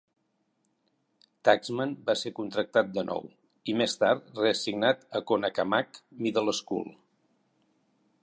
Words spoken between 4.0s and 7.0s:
tard reassignat a Conackamack Middle School.